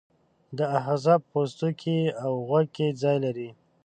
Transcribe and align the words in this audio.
دا 0.57 0.65
آخذه 0.79 1.13
په 1.21 1.25
پوستکي 1.31 1.99
او 2.23 2.31
غوږ 2.47 2.65
کې 2.75 2.87
ځای 3.01 3.17
لري. 3.25 3.49